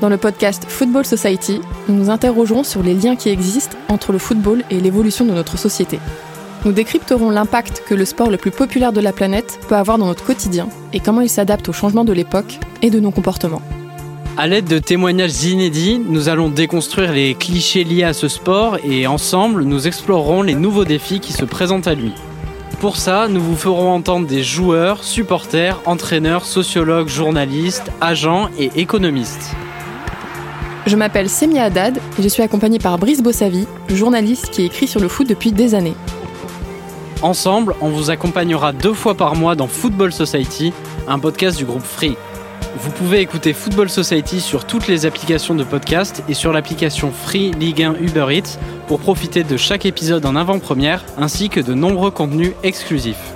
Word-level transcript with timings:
Dans 0.00 0.08
le 0.08 0.16
podcast 0.18 0.66
Football 0.68 1.06
Society, 1.06 1.60
nous 1.88 1.94
nous 1.94 2.10
interrogerons 2.10 2.64
sur 2.64 2.82
les 2.82 2.94
liens 2.94 3.16
qui 3.16 3.30
existent 3.30 3.76
entre 3.88 4.12
le 4.12 4.18
football 4.18 4.62
et 4.70 4.80
l'évolution 4.80 5.24
de 5.24 5.32
notre 5.32 5.56
société. 5.58 5.98
Nous 6.64 6.72
décrypterons 6.72 7.30
l'impact 7.30 7.82
que 7.86 7.94
le 7.94 8.04
sport 8.04 8.30
le 8.30 8.36
plus 8.36 8.50
populaire 8.50 8.92
de 8.92 9.00
la 9.00 9.12
planète 9.12 9.58
peut 9.68 9.76
avoir 9.76 9.98
dans 9.98 10.06
notre 10.06 10.24
quotidien 10.24 10.68
et 10.92 11.00
comment 11.00 11.22
il 11.22 11.30
s'adapte 11.30 11.68
aux 11.68 11.72
changements 11.72 12.04
de 12.04 12.12
l'époque 12.12 12.58
et 12.82 12.90
de 12.90 13.00
nos 13.00 13.10
comportements. 13.10 13.62
À 14.36 14.46
l'aide 14.46 14.66
de 14.66 14.78
témoignages 14.78 15.44
inédits, 15.44 15.98
nous 15.98 16.28
allons 16.28 16.50
déconstruire 16.50 17.12
les 17.12 17.34
clichés 17.34 17.84
liés 17.84 18.04
à 18.04 18.12
ce 18.12 18.28
sport 18.28 18.78
et 18.84 19.06
ensemble, 19.06 19.62
nous 19.62 19.86
explorerons 19.86 20.42
les 20.42 20.54
nouveaux 20.54 20.84
défis 20.84 21.20
qui 21.20 21.32
se 21.32 21.46
présentent 21.46 21.86
à 21.88 21.94
lui. 21.94 22.12
Pour 22.80 22.96
ça, 22.96 23.26
nous 23.28 23.40
vous 23.40 23.56
ferons 23.56 23.92
entendre 23.92 24.26
des 24.26 24.42
joueurs, 24.42 25.02
supporters, 25.02 25.80
entraîneurs, 25.86 26.44
sociologues, 26.44 27.08
journalistes, 27.08 27.90
agents 28.00 28.48
et 28.58 28.70
économistes. 28.76 29.54
Je 30.86 30.94
m'appelle 30.94 31.28
Semia 31.28 31.64
Haddad 31.64 31.98
et 32.18 32.22
je 32.22 32.28
suis 32.28 32.42
accompagnée 32.42 32.78
par 32.78 32.98
Brice 32.98 33.22
Bossavi, 33.22 33.66
journaliste 33.88 34.50
qui 34.50 34.64
écrit 34.64 34.86
sur 34.86 35.00
le 35.00 35.08
foot 35.08 35.28
depuis 35.28 35.52
des 35.52 35.74
années. 35.74 35.96
Ensemble, 37.22 37.74
on 37.80 37.88
vous 37.88 38.10
accompagnera 38.10 38.72
deux 38.72 38.92
fois 38.92 39.14
par 39.14 39.34
mois 39.34 39.56
dans 39.56 39.68
Football 39.68 40.12
Society, 40.12 40.72
un 41.08 41.18
podcast 41.18 41.56
du 41.56 41.64
groupe 41.64 41.82
Free. 41.82 42.16
Vous 42.78 42.90
pouvez 42.90 43.20
écouter 43.20 43.54
Football 43.54 43.88
Society 43.88 44.38
sur 44.38 44.66
toutes 44.66 44.86
les 44.86 45.06
applications 45.06 45.54
de 45.54 45.64
podcast 45.64 46.22
et 46.28 46.34
sur 46.34 46.52
l'application 46.52 47.10
Free 47.10 47.52
Ligue 47.52 47.82
1 47.82 47.94
Uber 48.00 48.26
Eats 48.30 48.58
pour 48.86 49.00
profiter 49.00 49.44
de 49.44 49.56
chaque 49.56 49.86
épisode 49.86 50.26
en 50.26 50.36
avant-première 50.36 51.04
ainsi 51.18 51.48
que 51.48 51.60
de 51.60 51.74
nombreux 51.74 52.10
contenus 52.10 52.52
exclusifs. 52.62 53.35